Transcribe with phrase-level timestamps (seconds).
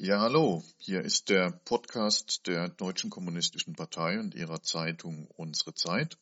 [0.00, 0.62] Ja, hallo.
[0.76, 6.16] Hier ist der Podcast der Deutschen Kommunistischen Partei und ihrer Zeitung Unsere Zeit.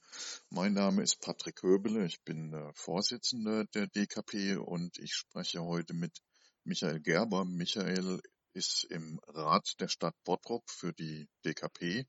[0.49, 2.07] Mein Name ist Patrick Höbele.
[2.07, 6.23] Ich bin äh, Vorsitzender der DKP und ich spreche heute mit
[6.65, 7.45] Michael Gerber.
[7.45, 8.23] Michael
[8.55, 12.07] ist im Rat der Stadt Bottrop für die DKP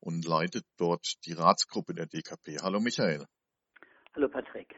[0.00, 2.58] und leitet dort die Ratsgruppe der DKP.
[2.60, 3.24] Hallo Michael.
[4.14, 4.76] Hallo Patrick.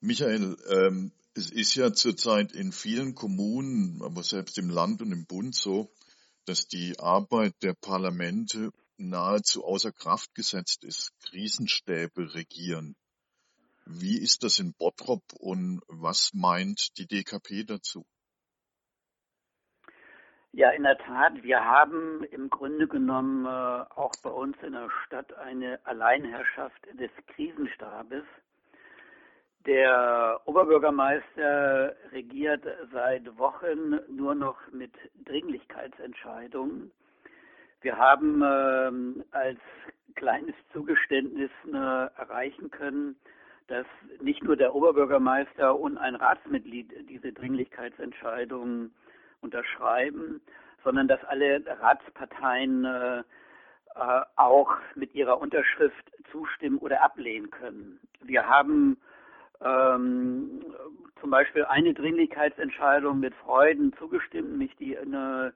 [0.00, 5.26] Michael, ähm, es ist ja zurzeit in vielen Kommunen, aber selbst im Land und im
[5.26, 5.92] Bund so,
[6.46, 11.12] dass die Arbeit der Parlamente nahezu außer Kraft gesetzt ist.
[11.28, 12.96] Krisenstäbe regieren.
[13.86, 18.04] Wie ist das in Bottrop und was meint die DKP dazu?
[20.52, 24.90] Ja, in der Tat, wir haben im Grunde genommen äh, auch bei uns in der
[25.04, 28.24] Stadt eine Alleinherrschaft des Krisenstabes.
[29.68, 34.92] Der Oberbürgermeister regiert seit Wochen nur noch mit
[35.26, 36.90] Dringlichkeitsentscheidungen.
[37.82, 39.58] Wir haben äh, als
[40.14, 43.16] kleines Zugeständnis äh, erreichen können,
[43.66, 43.84] dass
[44.22, 48.94] nicht nur der Oberbürgermeister und ein Ratsmitglied diese Dringlichkeitsentscheidungen
[49.42, 50.40] unterschreiben,
[50.82, 58.00] sondern dass alle Ratsparteien äh, äh auch mit ihrer Unterschrift zustimmen oder ablehnen können.
[58.22, 58.96] Wir haben
[59.60, 60.64] ähm,
[61.20, 65.52] zum Beispiel eine Dringlichkeitsentscheidung mit Freuden zugestimmt, nämlich die eine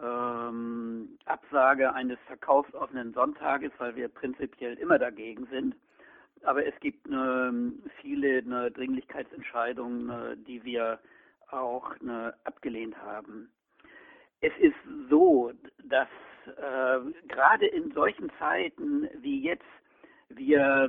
[0.00, 5.74] ähm, Absage eines verkaufsoffenen Sonntages, weil wir prinzipiell immer dagegen sind.
[6.44, 10.98] Aber es gibt eine, viele eine Dringlichkeitsentscheidungen, eine, die wir
[11.50, 13.50] auch eine, abgelehnt haben.
[14.40, 14.74] Es ist
[15.08, 15.52] so,
[15.84, 16.08] dass
[16.46, 19.64] äh, gerade in solchen Zeiten wie jetzt
[20.28, 20.88] wir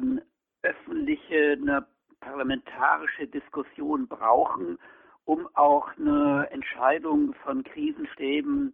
[0.64, 1.86] öffentliche eine
[2.24, 4.80] parlamentarische Diskussion brauchen,
[5.26, 8.74] um auch eine Entscheidung von Krisenstäben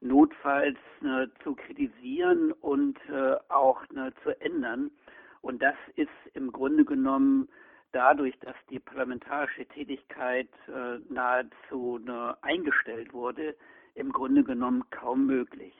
[0.00, 4.90] notfalls äh, zu kritisieren und äh, auch äh, zu ändern.
[5.40, 7.48] Und das ist im Grunde genommen
[7.92, 12.00] dadurch, dass die parlamentarische Tätigkeit äh, nahezu
[12.42, 13.56] eingestellt wurde,
[13.94, 15.74] im Grunde genommen kaum möglich.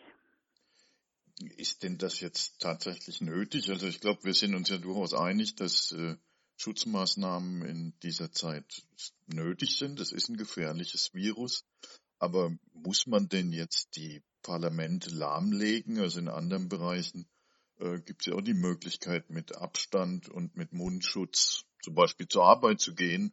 [1.57, 3.71] Ist denn das jetzt tatsächlich nötig?
[3.71, 6.17] Also ich glaube, wir sind uns ja durchaus einig, dass äh,
[6.59, 8.83] Schutzmaßnahmen in dieser Zeit
[9.27, 10.01] nötig sind.
[10.01, 11.65] Es ist ein gefährliches Virus.
[12.19, 16.01] Aber muss man denn jetzt die Parlamente lahmlegen?
[16.01, 17.29] Also in anderen Bereichen
[17.79, 22.45] äh, gibt es ja auch die Möglichkeit, mit Abstand und mit Mundschutz zum Beispiel zur
[22.45, 23.33] Arbeit zu gehen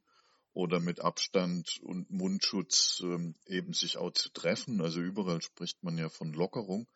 [0.54, 4.82] oder mit Abstand und Mundschutz ähm, eben sich auch zu treffen.
[4.82, 6.88] Also überall spricht man ja von Lockerung.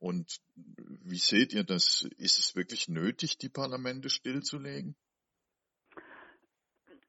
[0.00, 2.08] Und wie seht ihr das?
[2.18, 4.96] Ist es wirklich nötig, die Parlamente stillzulegen?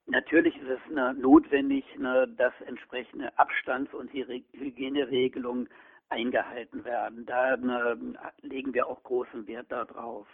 [0.08, 5.68] Natürlich ist es ne, notwendig, ne, dass entsprechende Abstands- und Hygieneregelungen
[6.10, 7.26] eingehalten werden.
[7.26, 7.98] Da ne,
[8.42, 10.28] legen wir auch großen Wert darauf.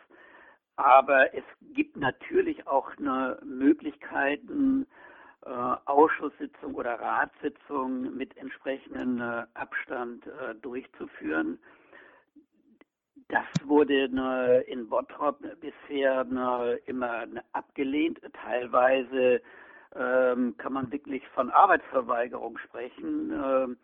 [0.76, 4.86] Aber es gibt natürlich auch ne, Möglichkeiten,
[5.44, 11.60] äh, Ausschusssitzungen oder Ratssitzungen mit entsprechendem äh, Abstand äh, durchzuführen.
[13.30, 18.22] Das wurde ne, in Bottrop bisher ne, immer abgelehnt.
[18.34, 19.42] Teilweise
[19.96, 23.32] ähm, kann man wirklich von Arbeitsverweigerung sprechen.
[23.32, 23.78] Ähm,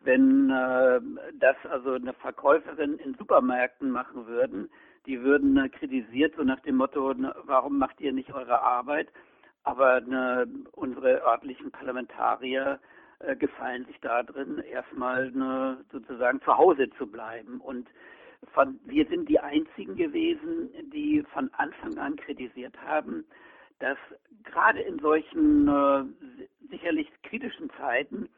[0.00, 1.00] wenn äh,
[1.34, 4.70] das also eine Verkäuferin in Supermärkten machen würden,
[5.06, 9.08] die würden äh, kritisiert so nach dem Motto, ne, warum macht ihr nicht eure Arbeit?
[9.64, 12.78] Aber ne, unsere örtlichen Parlamentarier
[13.20, 17.60] äh, gefallen sich da drin, erstmal ne, sozusagen zu Hause zu bleiben.
[17.60, 17.88] Und
[18.52, 23.24] von, wir sind die einzigen gewesen, die von Anfang an kritisiert haben,
[23.78, 23.98] dass
[24.44, 26.04] gerade in solchen äh,
[26.70, 28.28] sicherlich kritischen Zeiten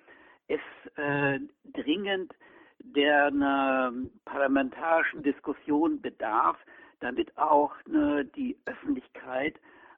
[0.49, 0.61] es
[0.97, 1.39] äh,
[1.73, 2.33] dringend
[2.81, 3.93] der einer
[4.25, 6.57] parlamentarischen Diskussion bedarf,
[7.01, 9.57] damit auch ne, die Öffentlichkeit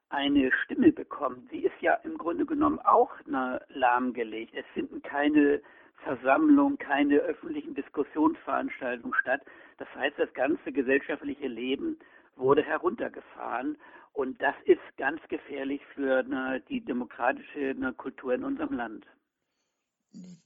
[0.09, 1.49] eine Stimme bekommt.
[1.49, 4.53] Sie ist ja im Grunde genommen auch ne, lahmgelegt.
[4.53, 5.61] Es finden keine
[6.03, 9.41] Versammlungen, keine öffentlichen Diskussionsveranstaltungen statt.
[9.77, 11.97] Das heißt, das ganze gesellschaftliche Leben
[12.35, 13.77] wurde heruntergefahren.
[14.13, 19.05] Und das ist ganz gefährlich für ne, die demokratische ne, Kultur in unserem Land.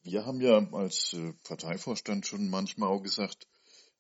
[0.04, 3.48] Wir haben ja als äh, Parteivorstand schon manchmal auch gesagt,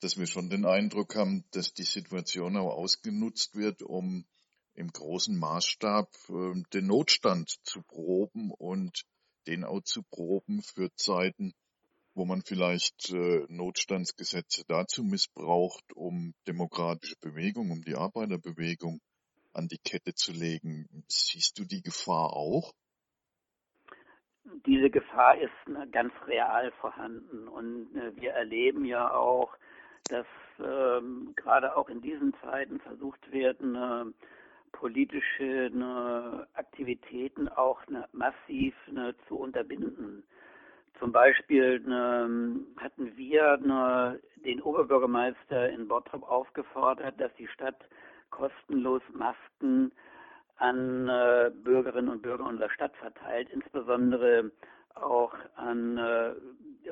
[0.01, 4.25] dass wir schon den Eindruck haben, dass die Situation auch ausgenutzt wird, um
[4.75, 9.05] im großen Maßstab äh, den Notstand zu proben und
[9.47, 11.53] den auch zu proben für Zeiten,
[12.13, 19.01] wo man vielleicht äh, Notstandsgesetze dazu missbraucht, um demokratische Bewegung, um die Arbeiterbewegung
[19.55, 20.87] an die Kette zu legen.
[21.07, 22.73] Siehst du die Gefahr auch?
[24.65, 27.47] diese Gefahr ist ganz real vorhanden.
[27.47, 29.55] Und äh, wir erleben ja auch,
[30.09, 30.27] dass
[30.59, 34.13] ähm, gerade auch in diesen Zeiten versucht wird, eine
[34.71, 40.23] politische eine Aktivitäten auch eine, massiv eine, zu unterbinden.
[40.99, 41.81] Zum Beispiel
[42.77, 47.75] hatten wir den Oberbürgermeister in Bottrop aufgefordert, dass die Stadt
[48.29, 49.91] kostenlos Masken
[50.57, 54.51] an äh, Bürgerinnen und Bürger unserer Stadt verteilt, insbesondere
[54.95, 56.33] auch an äh,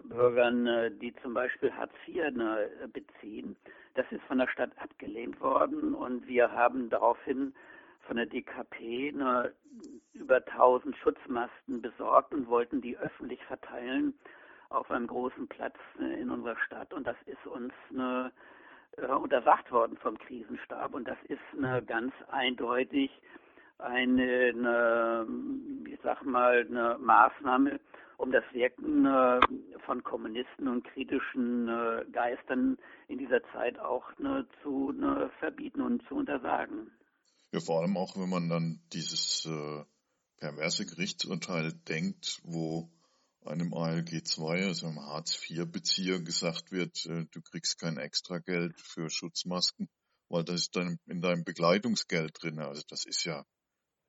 [0.04, 3.56] Bürgern, äh, die zum Beispiel Hartz IV ne, beziehen.
[3.96, 7.54] Das ist von der Stadt abgelehnt worden und wir haben daraufhin
[8.02, 9.54] von der DKP ne,
[10.14, 14.14] über 1000 Schutzmasken besorgt und wollten die öffentlich verteilen
[14.70, 16.94] auf einem großen Platz ne, in unserer Stadt.
[16.94, 18.32] Und das ist uns ne,
[18.98, 20.94] äh, untersagt worden vom Krisenstab.
[20.94, 23.12] Und das ist ne, ganz eindeutig
[23.80, 25.28] eine, eine,
[25.88, 27.80] ich sag mal, eine Maßnahme,
[28.18, 29.40] um das Wirken äh,
[29.86, 36.08] von Kommunisten und kritischen äh, Geistern in dieser Zeit auch ne, zu ne, verbieten und
[36.08, 36.92] zu untersagen.
[37.52, 39.84] Ja, vor allem auch, wenn man dann dieses äh,
[40.38, 42.90] perverse Gerichtsurteil denkt, wo
[43.46, 49.90] einem ALG 2, also einem Hartz-IV-Bezieher gesagt wird, äh, du kriegst kein Extrageld für Schutzmasken,
[50.30, 52.60] weil das ist dann in deinem Begleitungsgeld drin.
[52.60, 53.46] Also das ist ja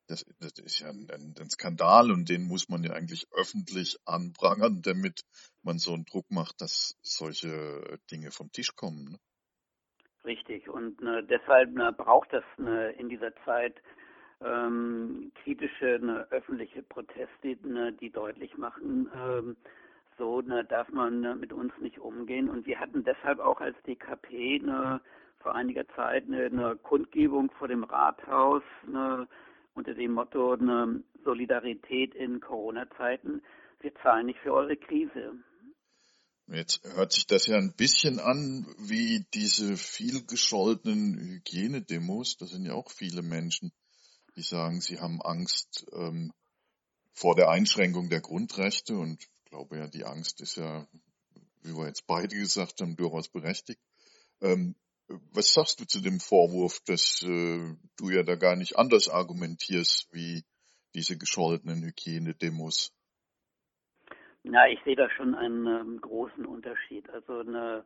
[0.08, 4.82] das, das ist ja ein, ein, Skandal und den muss man ja eigentlich öffentlich anprangern,
[4.82, 5.22] damit
[5.62, 9.12] man so einen Druck macht, dass solche Dinge vom Tisch kommen.
[9.12, 9.19] Ne?
[10.25, 12.44] Richtig und ne, deshalb ne, braucht es
[12.98, 13.81] in dieser Zeit
[14.44, 19.56] ähm, kritische ne, öffentliche Proteste, ne, die deutlich machen, ähm,
[20.19, 22.49] so ne, darf man ne, mit uns nicht umgehen.
[22.49, 25.00] Und wir hatten deshalb auch als DKP ne,
[25.38, 29.29] vor einiger Zeit eine, eine Kundgebung vor dem Rathaus, eine
[29.75, 33.43] unter dem Motto eine Solidarität in Corona-Zeiten.
[33.81, 35.35] Wir zahlen nicht für eure Krise.
[36.46, 42.37] Jetzt hört sich das ja ein bisschen an wie diese viel gescholtenen Hygienedemos.
[42.37, 43.73] Das sind ja auch viele Menschen,
[44.36, 46.32] die sagen, sie haben Angst ähm,
[47.12, 48.96] vor der Einschränkung der Grundrechte.
[48.96, 50.86] Und ich glaube ja, die Angst ist ja,
[51.62, 53.81] wie wir jetzt beide gesagt haben, durchaus berechtigt.
[54.40, 54.75] Ähm,
[55.32, 60.08] was sagst du zu dem Vorwurf, dass äh, du ja da gar nicht anders argumentierst
[60.12, 60.44] wie
[60.94, 62.92] diese gescholtenen Hygienedemos?
[64.42, 67.08] Na, ich sehe da schon einen ähm, großen Unterschied.
[67.10, 67.84] Also eine,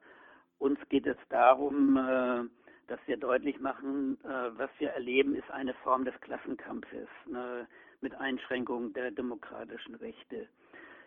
[0.58, 2.44] uns geht es darum, äh,
[2.88, 7.68] dass wir deutlich machen, äh, was wir erleben, ist eine Form des Klassenkampfes ne,
[8.00, 10.48] mit Einschränkung der demokratischen Rechte.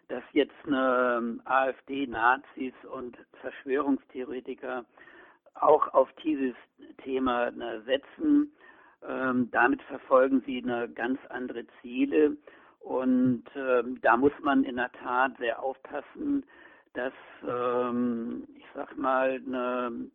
[0.07, 4.85] Dass jetzt eine ähm, AfD, Nazis und Verschwörungstheoretiker
[5.55, 6.55] auch auf dieses
[7.03, 8.51] Thema ne, setzen.
[9.07, 12.37] Ähm, damit verfolgen sie eine ganz andere Ziele.
[12.79, 16.45] Und ähm, da muss man in der Tat sehr aufpassen,
[16.93, 17.13] dass,
[17.47, 20.11] ähm, ich sag mal, ne,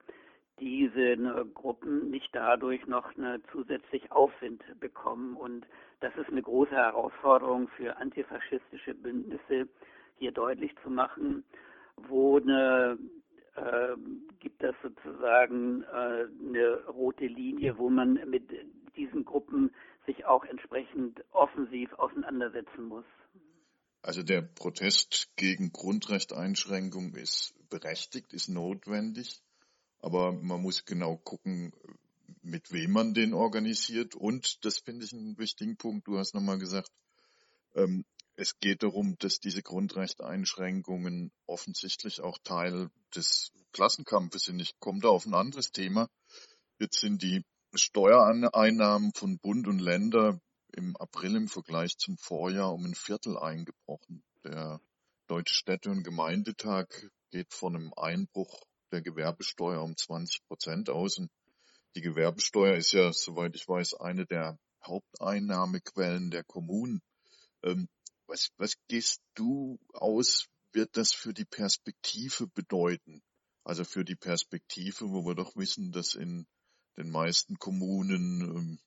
[0.58, 5.36] diese ne, Gruppen nicht dadurch noch ne, zusätzlich Aufwind bekommen.
[5.36, 5.66] Und
[6.00, 9.68] das ist eine große Herausforderung für antifaschistische Bündnisse,
[10.18, 11.44] hier deutlich zu machen,
[11.96, 12.98] wo eine
[13.56, 13.96] äh,
[14.40, 18.50] gibt es sozusagen äh, eine rote Linie, wo man mit
[18.96, 19.70] diesen Gruppen
[20.06, 23.04] sich auch entsprechend offensiv auseinandersetzen muss.
[24.02, 29.42] Also der Protest gegen Grundrechteinschränkung ist berechtigt, ist notwendig,
[30.00, 31.72] aber man muss genau gucken,
[32.42, 34.14] mit wem man den organisiert.
[34.14, 36.06] Und das finde ich einen wichtigen Punkt.
[36.06, 36.90] Du hast nochmal gesagt,
[37.74, 38.04] ähm,
[38.36, 44.60] es geht darum, dass diese Grundrechteinschränkungen offensichtlich auch Teil des Klassenkampfes sind.
[44.60, 46.08] Ich komme da auf ein anderes Thema.
[46.78, 50.40] Jetzt sind die Steuereinnahmen von Bund und Länder
[50.72, 54.22] im April im Vergleich zum Vorjahr um ein Viertel eingebrochen.
[54.44, 54.80] Der
[55.26, 56.86] Deutsche Städte- und Gemeindetag
[57.30, 58.60] geht von einem Einbruch
[58.92, 61.18] der Gewerbesteuer um 20 Prozent aus.
[61.18, 61.30] Und
[61.94, 67.02] die Gewerbesteuer ist ja, soweit ich weiß, eine der Haupteinnahmequellen der Kommunen.
[67.62, 67.88] Ähm,
[68.26, 73.22] was, was gehst du aus, wird das für die Perspektive bedeuten?
[73.64, 76.46] Also für die Perspektive, wo wir doch wissen, dass in
[76.96, 78.78] den meisten Kommunen ähm,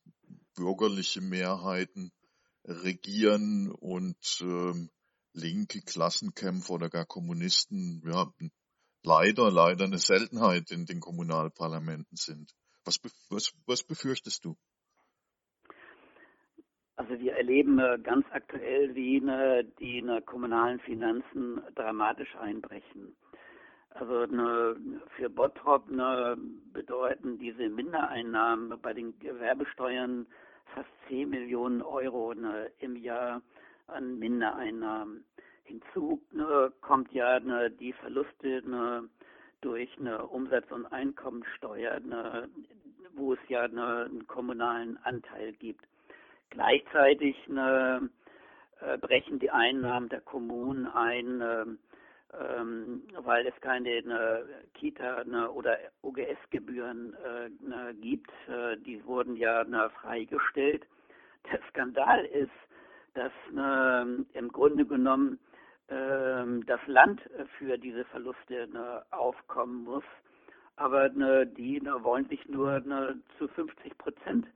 [0.55, 2.11] bürgerliche Mehrheiten
[2.63, 4.89] regieren und ähm,
[5.33, 8.31] linke Klassenkämpfer oder gar Kommunisten ja,
[9.03, 12.53] leider, leider eine Seltenheit in den Kommunalparlamenten sind.
[12.85, 14.55] Was, was, was befürchtest du?
[16.95, 23.15] Also wir erleben äh, ganz aktuell, wie ne, die ne, kommunalen Finanzen dramatisch einbrechen.
[23.91, 24.75] Also ne,
[25.15, 26.37] für Bottrop ne,
[26.73, 30.27] bedeuten diese Mindereinnahmen bei den Gewerbesteuern
[30.73, 33.41] fast 10 Millionen Euro ne, im Jahr.
[33.89, 35.25] an Mindereinnahmen.
[35.69, 39.07] Hinzu ne, kommt ja ne, die Verluste ne,
[39.61, 42.49] durch eine Umsatz- und Einkommensteuer, ne,
[43.13, 45.85] wo es ja ne, einen kommunalen Anteil gibt.
[46.49, 48.09] Gleichzeitig ne,
[48.81, 51.65] äh, brechen die Einnahmen der Kommunen ein, äh,
[52.41, 58.31] ähm, weil es keine ne, Kita oder OGS-Gebühren äh, gibt.
[58.47, 59.63] Äh, die wurden ja
[60.01, 60.83] freigestellt.
[61.51, 62.51] Der Skandal ist,
[63.13, 65.39] dass im Grunde genommen
[65.89, 67.21] das Land
[67.57, 70.03] für diese Verluste ne, aufkommen muss.
[70.75, 74.47] Aber ne, die ne, wollen sich nur ne, zu 50 Prozent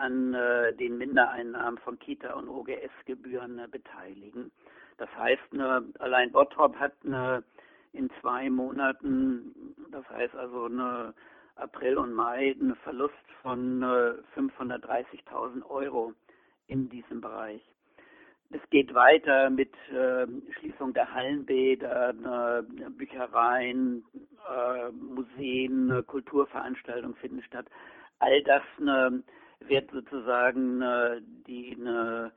[0.00, 4.50] an äh, den Mindereinnahmen von Kita- und OGS-Gebühren äh, beteiligen.
[4.96, 7.44] Das heißt, ne, allein Bottrop hat ne,
[7.92, 11.14] in zwei Monaten, das heißt also ne,
[11.56, 16.14] April und Mai, einen Verlust von äh, 530.000 Euro
[16.66, 17.62] in diesem Bereich.
[18.52, 20.26] Es geht weiter mit äh,
[20.58, 24.04] Schließung der Hallenbäder, äh, Büchereien,
[24.48, 27.66] äh, Museen, Kulturveranstaltungen finden statt.
[28.18, 29.22] All das ne,
[29.60, 32.32] wird sozusagen äh, die ne,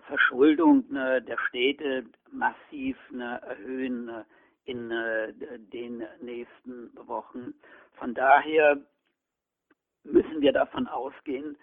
[0.00, 4.26] Verschuldung ne, der Städte massiv ne, erhöhen ne,
[4.64, 5.32] in äh,
[5.72, 7.54] den nächsten Wochen.
[7.92, 8.76] Von daher
[10.02, 11.56] müssen wir davon ausgehen,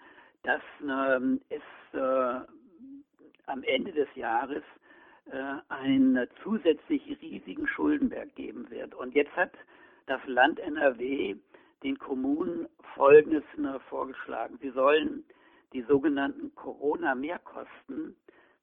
[0.44, 2.40] dass ne, es äh,
[3.46, 4.62] am Ende des Jahres
[5.30, 8.94] äh, einen zusätzlich riesigen Schuldenberg geben wird.
[8.94, 9.52] Und jetzt hat
[10.06, 11.36] das Land NRW
[11.82, 14.58] den Kommunen Folgendes äh, vorgeschlagen.
[14.60, 15.24] Sie sollen
[15.72, 18.16] die sogenannten Corona-Mehrkosten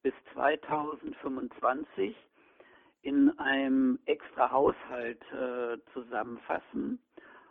[0.04, 2.16] bis 2025
[3.02, 7.00] in einem extra Haushalt äh, zusammenfassen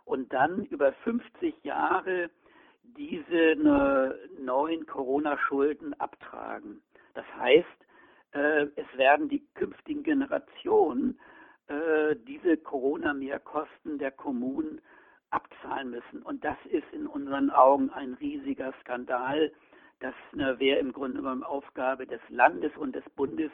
[0.05, 2.29] und dann über 50 Jahre
[2.83, 6.81] diese äh, neuen Corona-Schulden abtragen.
[7.13, 7.67] Das heißt,
[8.31, 11.19] äh, es werden die künftigen Generationen
[11.67, 14.81] äh, diese Corona-Mehrkosten der Kommunen
[15.29, 16.23] abzahlen müssen.
[16.23, 19.51] Und das ist in unseren Augen ein riesiger Skandal.
[19.99, 23.51] Das ne, wäre im Grunde genommen Aufgabe des Landes und des Bundes,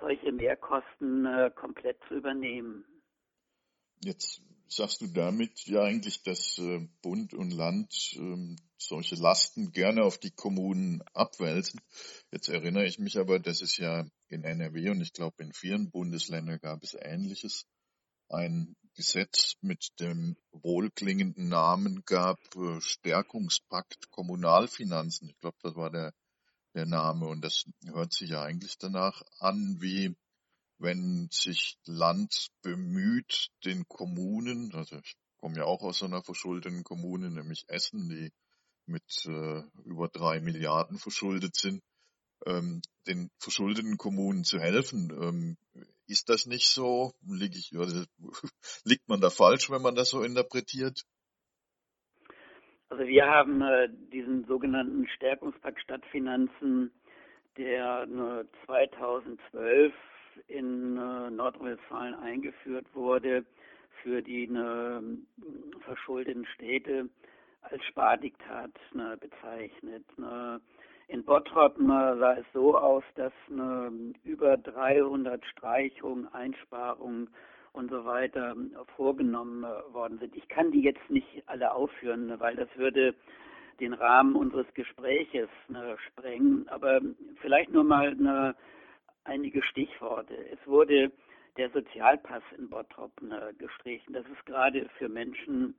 [0.00, 2.84] solche Mehrkosten äh, komplett zu übernehmen.
[4.00, 10.04] Jetzt sagst du damit ja eigentlich, dass äh, Bund und Land ähm, solche Lasten gerne
[10.04, 11.80] auf die Kommunen abwälzen.
[12.30, 15.90] Jetzt erinnere ich mich aber, dass es ja in NRW und ich glaube in vielen
[15.90, 17.66] Bundesländern gab es Ähnliches,
[18.28, 25.30] ein Gesetz mit dem wohlklingenden Namen gab, äh, Stärkungspakt Kommunalfinanzen.
[25.30, 26.12] Ich glaube, das war der,
[26.74, 30.16] der Name und das hört sich ja eigentlich danach an, wie
[30.84, 36.84] wenn sich Land bemüht, den Kommunen, also ich komme ja auch aus so einer verschuldeten
[36.84, 38.30] Kommune, nämlich Essen, die
[38.86, 41.82] mit äh, über drei Milliarden verschuldet sind,
[42.46, 45.10] ähm, den verschuldeten Kommunen zu helfen.
[45.10, 45.56] Ähm,
[46.06, 47.12] ist das nicht so?
[47.26, 48.04] Lieg ich, also,
[48.84, 51.02] liegt man da falsch, wenn man das so interpretiert?
[52.90, 56.92] Also wir haben äh, diesen sogenannten Stärkungspakt Stadtfinanzen,
[57.56, 59.92] der äh, 2012
[60.48, 63.44] in äh, Nordrhein-Westfalen eingeführt wurde
[64.02, 65.00] für die äh,
[65.84, 67.08] verschuldeten Städte
[67.62, 70.04] als Spardiktat ne, bezeichnet.
[70.18, 70.60] Ne.
[71.08, 73.90] In Bottrop sah es so aus, dass ne,
[74.24, 77.28] über 300 Streichungen, Einsparungen
[77.72, 78.54] und so weiter
[78.96, 80.36] vorgenommen äh, worden sind.
[80.36, 83.14] Ich kann die jetzt nicht alle aufführen, ne, weil das würde
[83.80, 86.68] den Rahmen unseres Gespräches ne, sprengen.
[86.68, 87.00] Aber
[87.40, 88.54] vielleicht nur mal ne,
[89.24, 90.34] einige Stichworte.
[90.50, 91.10] Es wurde
[91.56, 94.12] der Sozialpass in Bottrop ne, gestrichen.
[94.12, 95.74] Das ist gerade für Menschen,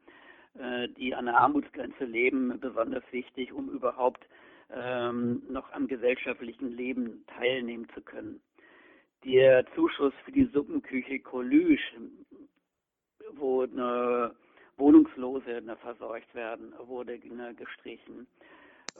[0.57, 4.25] äh, die an der Armutsgrenze leben, besonders wichtig, um überhaupt
[4.73, 8.41] ähm, noch am gesellschaftlichen Leben teilnehmen zu können.
[9.23, 11.93] Der Zuschuss für die Suppenküche Kolüsch,
[13.33, 13.65] wo
[14.77, 18.27] Wohnungslose versorgt werden, wurde eine, gestrichen.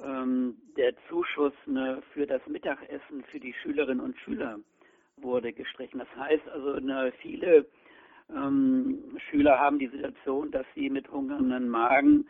[0.03, 4.59] Ähm, der Zuschuss eine, für das Mittagessen für die Schülerinnen und Schüler
[5.17, 5.99] wurde gestrichen.
[5.99, 6.77] Das heißt also,
[7.21, 7.65] viele
[8.29, 12.27] ähm, Schüler haben die Situation, dass sie mit hungernden Magen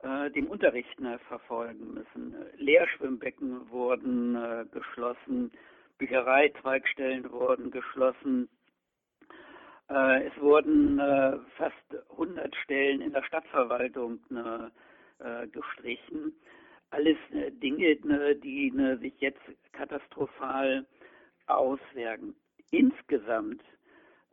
[0.00, 2.34] äh, dem Unterricht ne, verfolgen müssen.
[2.56, 5.50] Lehrschwimmbecken wurden äh, geschlossen,
[5.98, 8.48] Büchereitweigstellen wurden geschlossen.
[9.90, 14.70] Äh, es wurden äh, fast 100 Stellen in der Stadtverwaltung ne,
[15.18, 16.34] äh, gestrichen.
[16.90, 19.40] Alles äh, Dinge, ne, die ne, sich jetzt
[19.72, 20.86] katastrophal
[21.46, 22.34] auswirken.
[22.70, 23.62] Insgesamt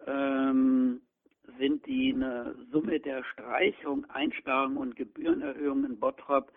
[0.05, 1.01] ähm,
[1.57, 6.51] sind die eine Summe der Streichung, Einsparungen und Gebührenerhöhungen in Bottrop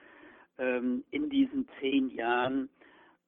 [0.59, 2.69] ähm, in diesen zehn Jahren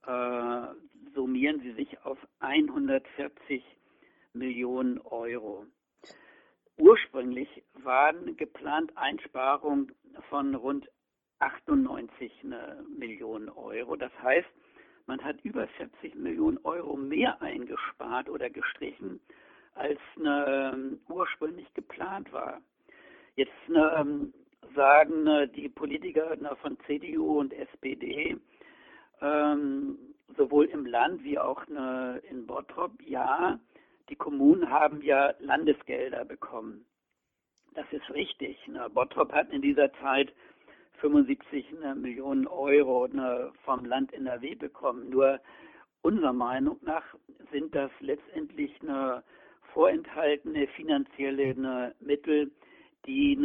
[0.06, 0.66] äh,
[1.14, 3.62] summieren sie sich auf 140
[4.32, 5.66] Millionen Euro.
[6.76, 9.92] Ursprünglich waren geplant Einsparungen
[10.28, 10.88] von rund
[11.40, 12.44] 98
[12.96, 13.96] Millionen Euro.
[13.96, 14.48] Das heißt,
[15.06, 19.20] man hat über 40 Millionen Euro mehr eingespart oder gestrichen,
[19.74, 22.60] als ne, ursprünglich geplant war.
[23.34, 24.30] Jetzt ne,
[24.74, 28.36] sagen ne, die Politiker von CDU und SPD,
[29.20, 29.98] ähm,
[30.36, 33.58] sowohl im Land wie auch in Bottrop, ja,
[34.08, 36.84] die Kommunen haben ja Landesgelder bekommen.
[37.74, 38.58] Das ist richtig.
[38.92, 40.32] Bottrop hat in dieser Zeit
[41.00, 45.10] 75 ne, Millionen Euro ne, vom Land NRW bekommen.
[45.10, 45.40] Nur
[46.02, 47.04] unserer Meinung nach
[47.50, 49.22] sind das letztendlich eine
[49.72, 52.50] vorenthaltene finanzielle ne, Mittel,
[53.06, 53.38] die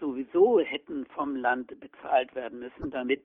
[0.00, 3.24] sowieso hätten vom Land bezahlt werden müssen, damit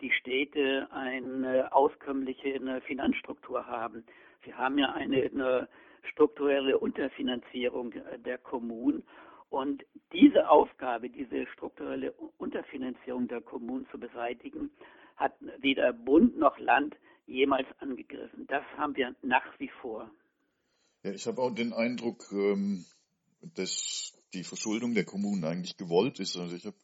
[0.00, 4.04] die Städte eine auskömmliche Finanzstruktur haben.
[4.42, 5.68] Wir haben ja eine, eine
[6.02, 9.04] strukturelle Unterfinanzierung der Kommunen
[9.50, 14.70] und diese Aufgabe, diese strukturelle Unterfinanzierung der Kommunen zu beseitigen,
[15.16, 18.46] hat weder Bund noch Land jemals angegriffen.
[18.46, 20.10] Das haben wir nach wie vor.
[21.02, 22.84] Ja, ich habe auch den Eindruck, ähm,
[23.40, 26.36] dass die Verschuldung der Kommunen eigentlich gewollt ist.
[26.36, 26.76] Also ich habe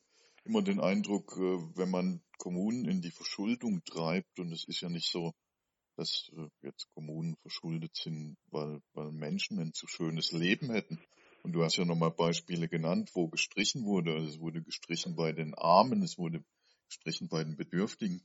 [0.45, 4.89] immer den Eindruck, äh, wenn man Kommunen in die Verschuldung treibt, und es ist ja
[4.89, 5.33] nicht so,
[5.97, 11.01] dass äh, jetzt Kommunen verschuldet sind, weil, weil Menschen ein zu schönes Leben hätten,
[11.45, 14.15] und du hast ja nochmal Beispiele genannt, wo gestrichen wurde.
[14.15, 16.43] Also es wurde gestrichen bei den Armen, es wurde
[16.89, 18.23] gestrichen bei den Bedürftigen.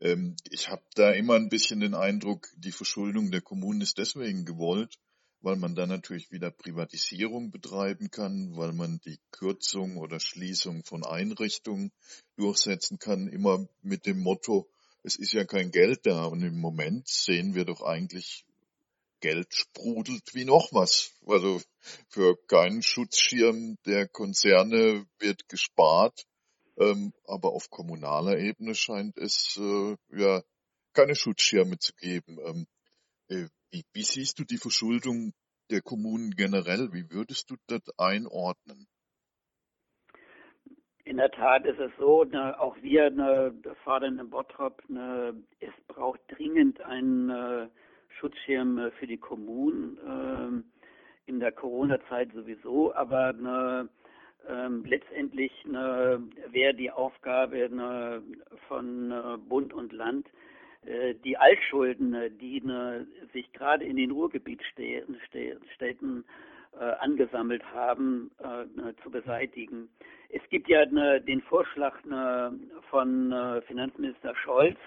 [0.00, 4.46] Ähm, ich habe da immer ein bisschen den Eindruck, die Verschuldung der Kommunen ist deswegen
[4.46, 4.98] gewollt,
[5.42, 11.04] weil man dann natürlich wieder Privatisierung betreiben kann, weil man die Kürzung oder Schließung von
[11.04, 11.92] Einrichtungen
[12.36, 14.70] durchsetzen kann, immer mit dem Motto,
[15.02, 16.24] es ist ja kein Geld da.
[16.24, 18.46] Und im Moment sehen wir doch eigentlich
[19.24, 21.18] Geld sprudelt wie noch was.
[21.26, 21.58] Also
[22.10, 26.26] für keinen Schutzschirm der Konzerne wird gespart,
[26.76, 30.42] ähm, aber auf kommunaler Ebene scheint es äh, ja
[30.92, 32.38] keine Schutzschirme zu geben.
[32.44, 32.66] Ähm,
[33.28, 35.32] äh, wie, wie siehst du die Verschuldung
[35.70, 36.92] der Kommunen generell?
[36.92, 38.86] Wie würdest du das einordnen?
[41.06, 45.74] In der Tat ist es so, ne, auch wir ne, fordern in Bottrop, ne, es
[45.86, 47.30] braucht dringend einen
[48.54, 50.64] Schutzschirm äh, für die Kommunen, ähm,
[51.26, 53.88] in der Corona-Zeit sowieso, aber ne,
[54.48, 58.22] ähm, letztendlich ne, wäre die Aufgabe ne,
[58.68, 60.28] von äh, Bund und Land,
[60.84, 65.16] äh, die Altschulden, äh, die ne, sich gerade in den Ruhrgebietstädten
[66.78, 69.88] äh, angesammelt haben, äh, ne, zu beseitigen.
[70.28, 72.52] Es gibt ja ne, den Vorschlag ne,
[72.90, 74.78] von äh, Finanzminister Scholz,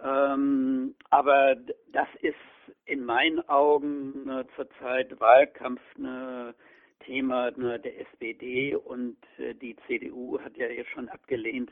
[0.00, 1.56] ähm, aber
[1.92, 2.36] das ist
[2.84, 6.54] in meinen Augen äh, zurzeit Wahlkampf ne,
[7.00, 11.70] Thema ne, der SPD und äh, die CDU hat ja jetzt schon abgelehnt,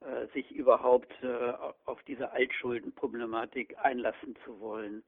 [0.00, 1.52] äh, sich überhaupt äh,
[1.86, 5.02] auf diese Altschuldenproblematik einlassen zu wollen.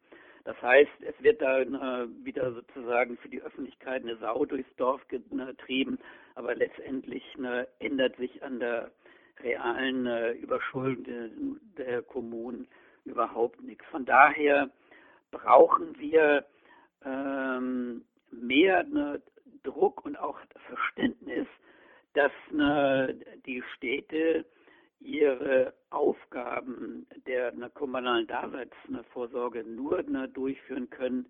[0.44, 5.03] Das heißt, es wird da äh, wieder sozusagen für die Öffentlichkeit eine Sau durchs Dorf
[5.09, 5.99] getrieben,
[6.37, 8.92] aber letztendlich ne, ändert sich an der
[9.42, 12.68] realen äh, Überschuldung der Kommunen
[13.05, 13.85] überhaupt nichts.
[13.90, 14.70] Von daher
[15.31, 16.45] brauchen wir
[17.05, 19.23] ähm, mehr ne,
[19.62, 21.47] Druck und auch Verständnis,
[22.15, 23.15] dass ne,
[23.47, 24.45] die Städte
[25.01, 31.27] ihre Aufgaben der ne, kommunalen Daseinsvorsorge nur ne, durchführen können,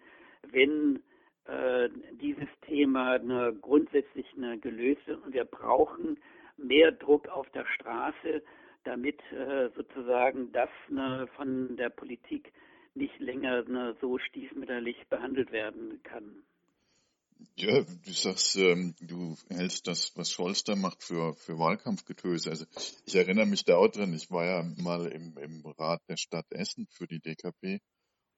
[0.51, 1.03] wenn
[1.47, 5.25] äh, dieses Thema ne, grundsätzlich ne, gelöst wird.
[5.25, 6.19] Und wir brauchen
[6.57, 8.43] mehr Druck auf der Straße,
[8.85, 10.69] damit äh, sozusagen das
[11.37, 12.53] von der Politik
[12.97, 16.43] nicht länger ne, so stiefmütterlich behandelt werden kann.
[17.57, 22.51] Ja, du sagst, ähm, du hältst das, was Scholz da macht, für, für Wahlkampfgetöse.
[22.51, 22.65] Also
[23.05, 26.47] ich erinnere mich da auch dran, ich war ja mal im, im Rat der Stadt
[26.51, 27.81] Essen für die DKP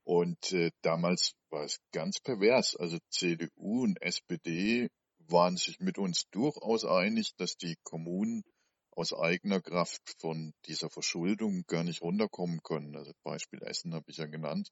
[0.04, 2.74] und äh, damals war es ganz pervers.
[2.74, 4.88] Also CDU und SPD
[5.28, 8.42] waren sich mit uns durchaus einig, dass die Kommunen
[8.98, 12.96] aus eigener Kraft von dieser Verschuldung gar nicht runterkommen können.
[12.96, 14.70] Also Beispiel Essen habe ich ja genannt.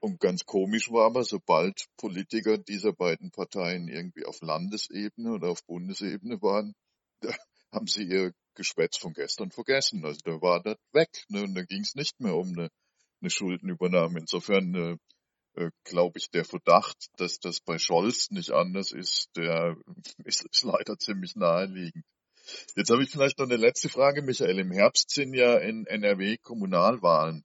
[0.00, 5.64] Und ganz komisch war aber, sobald Politiker dieser beiden Parteien irgendwie auf Landesebene oder auf
[5.64, 6.74] Bundesebene waren,
[7.20, 7.34] da
[7.72, 10.04] haben sie ihr Geschwätz von gestern vergessen.
[10.04, 11.08] Also da war das weg.
[11.28, 11.44] Ne?
[11.44, 12.68] Und da ging es nicht mehr um eine,
[13.22, 14.20] eine Schuldenübernahme.
[14.20, 14.96] Insofern äh,
[15.54, 19.74] äh, glaube ich, der Verdacht, dass das bei Scholz nicht anders ist, der
[20.24, 22.04] ist, ist leider ziemlich naheliegend.
[22.76, 24.58] Jetzt habe ich vielleicht noch eine letzte Frage, Michael.
[24.58, 27.44] Im Herbst sind ja in NRW Kommunalwahlen.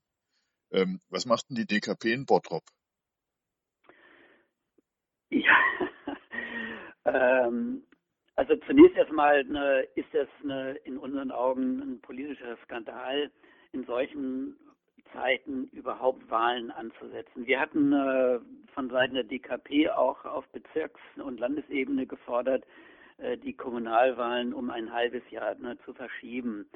[0.72, 2.64] Ähm, was macht denn die DKP in Bottrop?
[5.30, 5.56] Ja,
[7.04, 7.84] ähm,
[8.36, 13.30] also zunächst erstmal eine, ist das eine, in unseren Augen ein politischer Skandal,
[13.72, 14.56] in solchen
[15.12, 17.46] Zeiten überhaupt Wahlen anzusetzen.
[17.46, 18.40] Wir hatten äh,
[18.74, 22.64] von Seiten der DKP auch auf Bezirks- und Landesebene gefordert,
[23.18, 26.66] äh, die Kommunalwahlen um ein halbes Jahr ne, zu verschieben,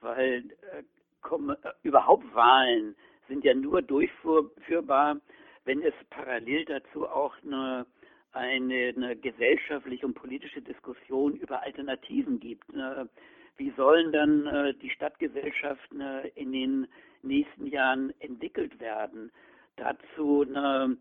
[0.00, 0.82] weil äh,
[1.22, 2.96] äh, überhaupt Wahlen
[3.28, 5.20] sind ja nur durchführbar,
[5.64, 7.86] wenn es parallel dazu auch eine,
[8.32, 12.72] eine, eine gesellschaftliche und politische Diskussion über Alternativen gibt.
[12.72, 13.08] Ne?
[13.56, 16.88] Wie sollen dann äh, die Stadtgesellschaften äh, in den
[17.22, 19.30] nächsten Jahren entwickelt werden?
[19.76, 20.96] Dazu ne,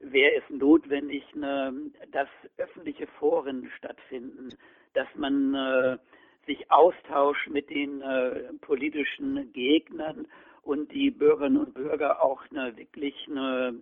[0.00, 2.28] wäre es notwendig, ne, dass
[2.58, 4.50] öffentliche Foren stattfinden,
[4.94, 5.98] dass man äh,
[6.46, 10.26] sich austauscht mit den äh, politischen Gegnern
[10.62, 13.80] und die Bürgerinnen und Bürger auch ne, wirklich ne,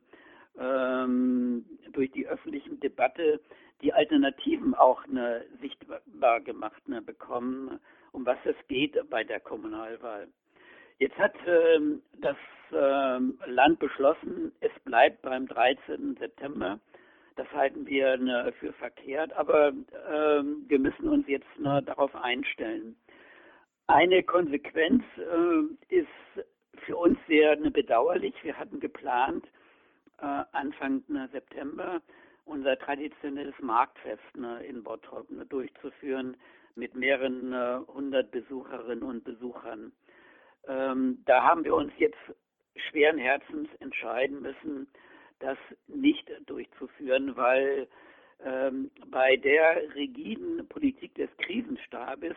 [0.58, 3.40] ähm, durch die öffentliche Debatte
[3.82, 7.80] die Alternativen auch ne, sichtbar gemacht ne, bekommen,
[8.12, 10.28] um was es geht bei der Kommunalwahl.
[10.98, 12.36] Jetzt hat ähm, das
[12.78, 16.16] Land beschlossen, es bleibt beim 13.
[16.18, 16.80] September.
[17.36, 19.72] Das halten wir ne, für verkehrt, aber
[20.10, 22.96] ähm, wir müssen uns jetzt ne, darauf einstellen.
[23.86, 26.46] Eine Konsequenz äh, ist
[26.84, 28.34] für uns sehr ne, bedauerlich.
[28.42, 29.46] Wir hatten geplant,
[30.18, 32.02] äh, Anfang ne, September
[32.44, 36.36] unser traditionelles Marktfest ne, in Bottrop ne, durchzuführen
[36.74, 39.92] mit mehreren äh, hundert Besucherinnen und Besuchern.
[40.66, 42.18] Ähm, da haben wir uns jetzt
[42.76, 44.88] schweren Herzens entscheiden müssen,
[45.40, 47.88] das nicht durchzuführen, weil
[48.44, 52.36] ähm, bei der rigiden Politik des Krisenstabes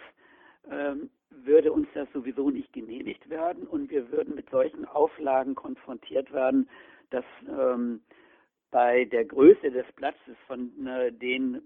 [0.69, 6.31] ähm, würde uns das sowieso nicht genehmigt werden und wir würden mit solchen Auflagen konfrontiert
[6.31, 6.69] werden,
[7.09, 8.01] dass ähm,
[8.71, 11.61] bei der Größe des Platzes von äh, den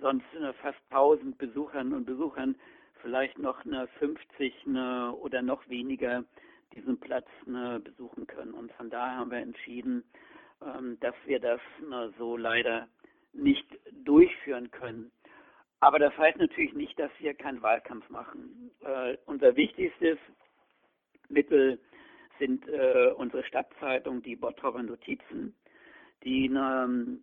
[0.00, 2.56] sonst äh, fast 1000 Besuchern und Besuchern
[3.00, 6.24] vielleicht noch eine 50 eine, oder noch weniger
[6.74, 8.54] diesen Platz eine, besuchen können.
[8.54, 10.04] Und von daher haben wir entschieden,
[10.62, 12.88] ähm, dass wir das eine, so leider
[13.32, 13.66] nicht
[14.04, 15.10] durchführen können.
[15.80, 18.70] Aber das heißt natürlich nicht, dass wir keinen Wahlkampf machen.
[18.84, 20.18] Äh, unser wichtigstes
[21.28, 21.80] Mittel
[22.38, 25.54] sind äh, unsere Stadtzeitung, die Bottroper Notizen.
[26.24, 27.20] Die ähm,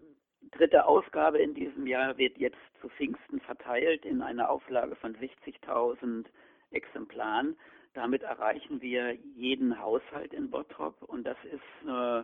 [0.52, 6.26] dritte Ausgabe in diesem Jahr wird jetzt zu Pfingsten verteilt in einer Auflage von 60.000
[6.72, 7.58] Exemplaren.
[7.94, 12.24] Damit erreichen wir jeden Haushalt in Bottrop und das ist äh,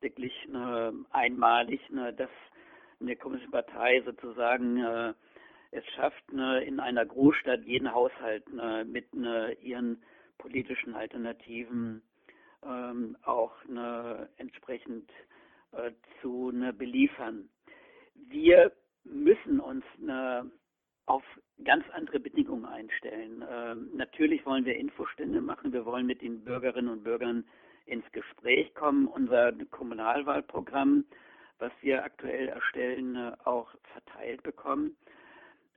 [0.00, 2.30] wirklich äh, einmalig, ne, dass
[3.00, 5.14] eine Kommunistische Partei sozusagen äh,
[5.70, 10.02] es schafft, ne, in einer Großstadt jeden Haushalt ne, mit ne, ihren
[10.38, 12.02] politischen Alternativen
[12.64, 15.10] ähm, auch ne, entsprechend
[15.72, 17.48] äh, zu ne, beliefern.
[18.14, 18.72] Wir
[19.04, 20.50] müssen uns ne,
[21.06, 21.22] auf
[21.64, 23.44] ganz andere Bedingungen einstellen.
[23.50, 27.44] Ähm, natürlich wollen wir Infostände machen, wir wollen mit den Bürgerinnen und Bürgern
[27.86, 31.04] ins Gespräch kommen, unser Kommunalwahlprogramm,
[31.58, 34.96] was wir aktuell erstellen, äh, auch verteilt bekommen.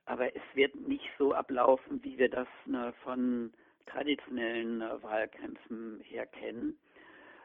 [0.04, 3.52] Aber es wird nicht so ablaufen, wie wir das ne, von
[3.86, 6.78] traditionellen äh, Wahlkämpfen her kennen.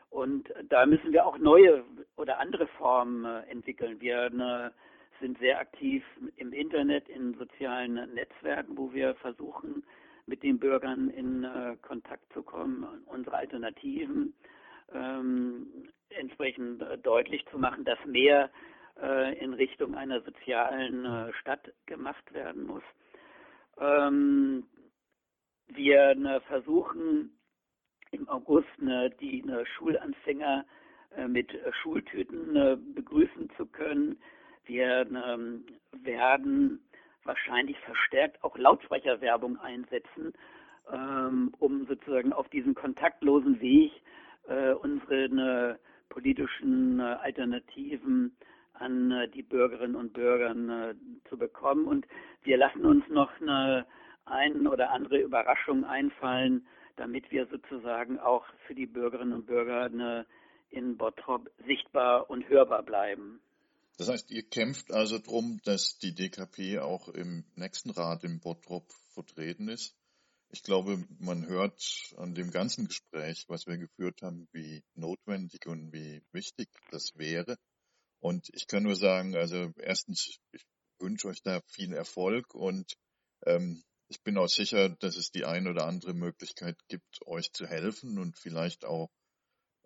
[0.09, 1.85] Und da müssen wir auch neue
[2.17, 3.99] oder andere Formen äh, entwickeln.
[4.01, 4.73] Wir ne,
[5.21, 6.03] sind sehr aktiv
[6.35, 9.83] im Internet, in sozialen Netzwerken, wo wir versuchen,
[10.25, 14.33] mit den Bürgern in äh, Kontakt zu kommen, unsere Alternativen
[14.93, 18.49] ähm, entsprechend äh, deutlich zu machen, dass mehr
[19.01, 22.83] äh, in Richtung einer sozialen äh, Stadt gemacht werden muss.
[23.79, 24.65] Ähm,
[25.67, 27.37] wir ne, versuchen
[28.11, 30.65] im August ne, die ne, Schulanfänger
[31.15, 34.19] äh, mit äh, Schultüten äh, begrüßen zu können.
[34.65, 36.79] Wir ähm, werden
[37.23, 40.33] wahrscheinlich verstärkt auch Lautsprecherwerbung einsetzen,
[40.91, 43.91] ähm, um sozusagen auf diesen kontaktlosen Weg
[44.47, 48.35] äh, unsere ne, politischen äh, Alternativen
[48.73, 50.95] an äh, die Bürgerinnen und Bürger äh,
[51.29, 51.85] zu bekommen.
[51.85, 52.07] Und
[52.43, 53.85] wir lassen uns noch eine
[54.25, 60.25] ein oder andere Überraschung einfallen, damit wir sozusagen auch für die Bürgerinnen und Bürger eine,
[60.69, 63.41] in Bottrop sichtbar und hörbar bleiben.
[64.01, 68.91] Das heißt, ihr kämpft also darum, dass die DKP auch im nächsten Rat im Bottrop
[69.13, 69.95] vertreten ist.
[70.49, 75.93] Ich glaube, man hört an dem ganzen Gespräch, was wir geführt haben, wie notwendig und
[75.93, 77.57] wie wichtig das wäre.
[78.19, 80.63] Und ich kann nur sagen, also erstens, ich
[80.97, 82.95] wünsche euch da viel Erfolg und
[83.45, 87.67] ähm, ich bin auch sicher, dass es die eine oder andere Möglichkeit gibt, euch zu
[87.67, 89.11] helfen und vielleicht auch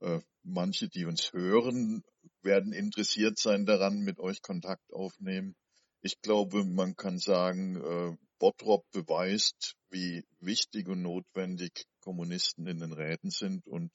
[0.02, 2.04] Äh, manche, die uns hören,
[2.46, 5.56] werden interessiert sein daran, mit euch Kontakt aufnehmen.
[6.02, 12.94] Ich glaube, man kann sagen, äh, Bottrop beweist, wie wichtig und notwendig Kommunisten in den
[12.94, 13.92] Räten sind und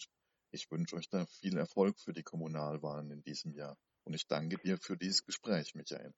[0.50, 3.76] ich wünsche euch da viel Erfolg für die Kommunalwahlen in diesem Jahr.
[4.04, 6.12] Und ich danke dir für dieses Gespräch, Michael.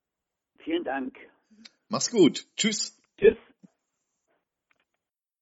[0.64, 1.14] Vielen Dank.
[1.88, 2.46] Mach's gut.
[2.56, 2.98] Tschüss.
[3.18, 3.36] Tschüss.